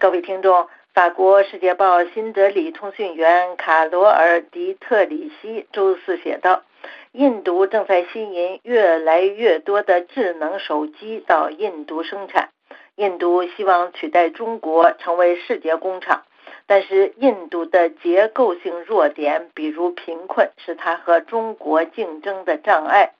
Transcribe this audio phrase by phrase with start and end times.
[0.00, 6.62] 各位听众，法国《世界报》新德里通讯员卡罗尔·迪特里希周四写道
[7.10, 12.50] ：“印度正在吸引越来越多的智能手机到印度生产。
[12.94, 16.22] 印度希望取代中国成为世界工厂，
[16.68, 23.14] 但是印度的结构性弱点，比如贫困，是它和中国竞争的障碍。”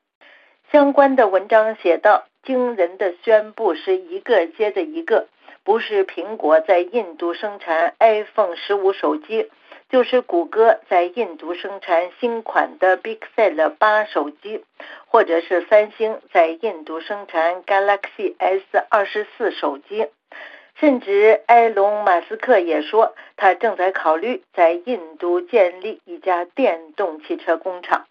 [0.70, 5.26] 相关的文章写道：“惊人的宣布是一个接着一个。”
[5.68, 9.50] 不是苹果在印度生产 iPhone 十五手机，
[9.90, 14.64] 就是谷歌在印度生产新款的 Pixel 八手机，
[15.08, 20.06] 或者是三星在印度生产 Galaxy S 二十四手机，
[20.80, 28.06] 甚至埃隆·马斯克也说，他正在考虑在印度建立一家电动汽车工厂。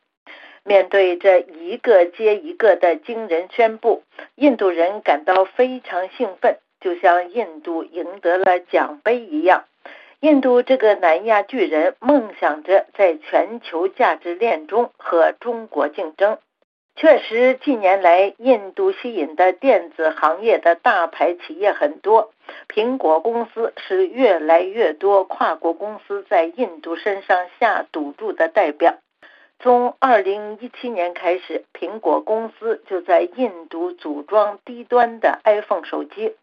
[0.64, 4.04] 面对这一个接一个的惊人宣布，
[4.36, 6.60] 印度人感到非常兴奋。
[6.88, 9.66] 就像印度赢得了奖杯一样，
[10.22, 16.38] 印度这个南亚巨人梦想着在全球价值链中和中国竞争。
[16.96, 22.32] 确实，近年来印度吸引的电子行业的大牌企业很多，
[22.70, 28.96] 苹果公司是越来越多跨国公司在印度身上下赌注的代表。
[29.60, 36.34] 从2017年开始，苹果公司就在印度组装低端的 iPhone 手机。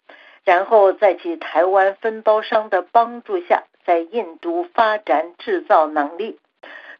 [0.44, 6.38] 然后在其台湾分包商的帮助下，在印度发展制造能力。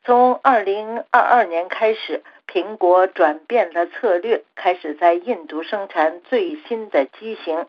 [0.05, 7.67] 从2022年开始，苹果转变了策略，开始在印度生产最新的机型。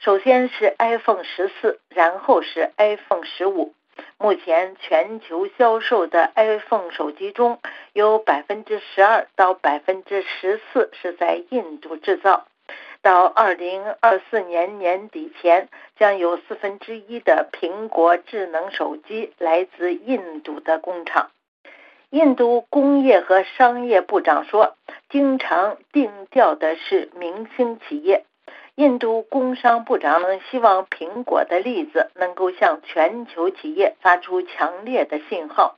[0.00, 3.74] 首先是 iPhone 十四，然后是 iPhone 十五。
[4.18, 7.60] 目前全球销售的 iPhone 手机中
[7.92, 12.46] 有百分之十二到百分之十四是在印度制造。
[13.04, 21.30] 到二零二四年年底前，将有四分之一的苹果智能手机来自印度的工厂。
[22.08, 24.76] 印度工业和商业部长说
[25.10, 28.24] ：“经常定调的是明星企业。”
[28.74, 35.76] 印度工商部长希望苹果的例子能够向全球企业发出强烈的信号。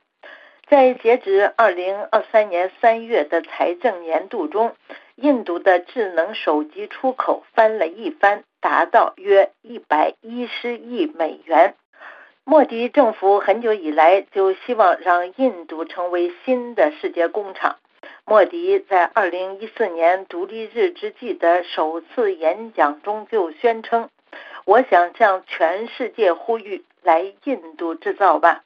[0.69, 4.75] 在截止二零二三年三月的财政年度中。
[5.15, 11.73] 印度的智能手机出口翻了一番，达到约一百一十亿美元。
[12.43, 17.77] 莫迪政府很久以来就希望让印度成为新的世界工厂。
[18.25, 24.09] 莫迪在二零一四年独立日之际的首次演讲中就宣称
[24.65, 28.61] ：“我想向全世界呼吁，来印度制造吧。”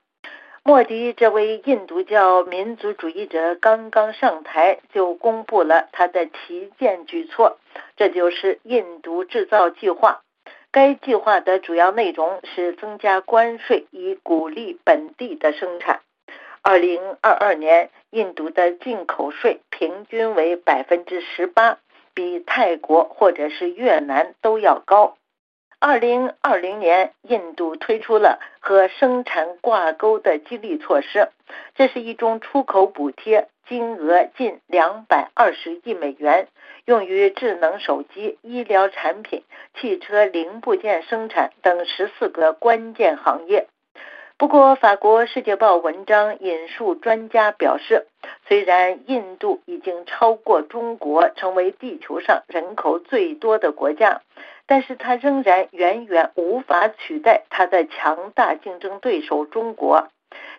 [0.64, 7.58] 莫迪这位印度教民族主义者刚刚上台，就公布了他的旗舰举措，
[7.98, 10.22] 这就是印度制造计划。
[10.72, 16.02] 该计划的主要内容是增加关税，以鼓励本地的生产。
[16.62, 21.80] 二零二二年，印度的进口税平均为百分之十八，
[22.14, 25.18] 比泰国或者是越南都要高。
[25.84, 31.30] 二零二零年，印度推出了和生产挂钩的激励措施，
[31.74, 36.48] 这是一种出口补贴，金额近两百二十亿美元，
[36.86, 39.44] 用于智能手机、医疗产品、
[39.74, 43.68] 汽车零部件生产等十四个关键行业。
[44.38, 48.06] 不过，法国《世界报》文章引述专家表示，
[48.48, 54.22] 虽然印度已经超过中国成为地球上人口最多的国家。
[54.72, 60.08] 但是它仍然远远无法取代它的强大竞争对手中国。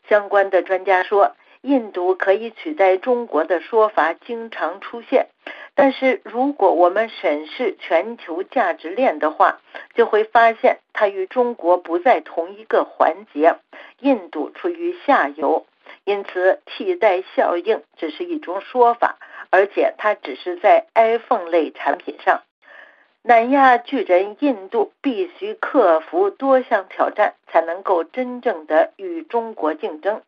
[0.06, 5.28] 相关的专家说，印度可以取代中国的说法经常出现。
[5.75, 9.61] 但是如果我们审视全球价值链的话，
[9.95, 13.56] 就会发现它与中国不在同一个环节，
[14.00, 15.65] 印度处于下游。
[16.05, 19.17] 因此，替代效应只是一种说法，
[19.49, 22.43] 而且它只是在 iPhone 类产品上。
[23.25, 30.23] 南亚巨人印度必须克服多项挑战，才能够真正的与中国竞争。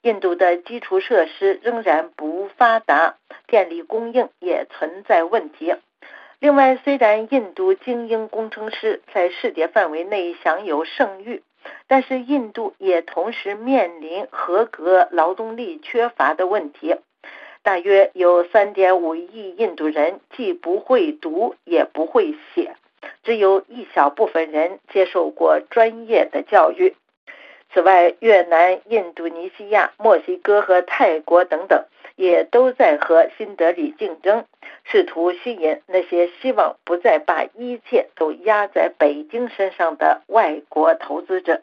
[0.00, 3.16] 印度的基础设施仍然不发达，
[3.46, 5.74] 电力供应也存在问题。
[6.38, 11.42] 另外，虽然印度精英工程师在世界范围内享有盛誉，
[11.86, 16.96] 但是印度也同时面临合格劳动力缺乏的问题。
[17.62, 22.74] 大约有3.5亿印度人既不会读也不会写，
[23.22, 26.96] 只有一小部分人接受过专业的教育。
[27.72, 31.84] 此外，越南、印度尼西亚、墨西哥和泰国等等
[32.16, 34.44] 也都在和新德里竞争，
[34.84, 41.62] 试图吸引那些希望不再把一切都压在北京身上的外国投资者。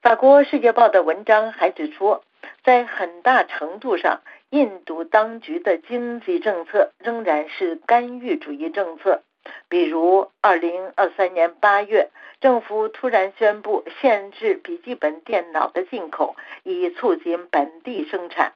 [0.00, 2.20] 法国《世界报》的文章还指出，
[2.66, 9.22] 在很大程度上，印度当局的经济政策仍然是干预主义政策。
[9.68, 12.10] 比如，2023年8月，
[12.40, 16.34] 政府突然宣布限制笔记本电脑的进口，
[16.64, 18.54] 以促进本地生产。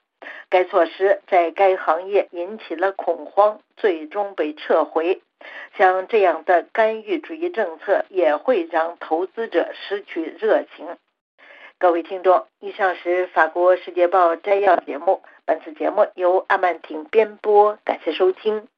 [0.48, 5.22] 该措施在该行业引起了恐慌，最终被撤回。
[5.78, 10.96] 像这样的干预主义政策也会让投资者失去热情。
[11.80, 15.22] 各位听众，以上是法国《世界报》摘要节目。
[15.46, 18.68] 本次节目由阿曼婷编播，感谢收听。